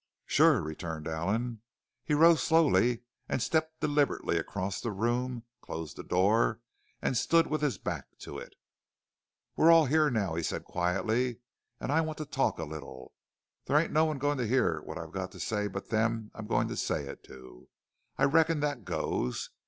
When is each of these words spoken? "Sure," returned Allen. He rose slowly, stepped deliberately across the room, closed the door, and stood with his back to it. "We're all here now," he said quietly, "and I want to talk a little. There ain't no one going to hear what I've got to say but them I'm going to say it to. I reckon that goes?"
"Sure," 0.25 0.63
returned 0.63 1.07
Allen. 1.07 1.61
He 2.03 2.15
rose 2.15 2.41
slowly, 2.41 3.03
stepped 3.37 3.81
deliberately 3.81 4.35
across 4.39 4.81
the 4.81 4.91
room, 4.91 5.43
closed 5.61 5.95
the 5.95 6.01
door, 6.01 6.59
and 7.03 7.15
stood 7.15 7.45
with 7.45 7.61
his 7.61 7.77
back 7.77 8.07
to 8.17 8.39
it. 8.39 8.55
"We're 9.55 9.69
all 9.69 9.85
here 9.85 10.09
now," 10.09 10.33
he 10.33 10.41
said 10.41 10.63
quietly, 10.63 11.41
"and 11.79 11.91
I 11.91 12.01
want 12.01 12.17
to 12.17 12.25
talk 12.25 12.57
a 12.57 12.63
little. 12.63 13.13
There 13.67 13.77
ain't 13.77 13.93
no 13.93 14.05
one 14.05 14.17
going 14.17 14.39
to 14.39 14.47
hear 14.47 14.81
what 14.81 14.97
I've 14.97 15.11
got 15.11 15.31
to 15.33 15.39
say 15.39 15.67
but 15.67 15.89
them 15.89 16.31
I'm 16.33 16.47
going 16.47 16.67
to 16.69 16.75
say 16.75 17.05
it 17.05 17.23
to. 17.25 17.69
I 18.17 18.23
reckon 18.23 18.59
that 18.61 18.85
goes?" 18.85 19.51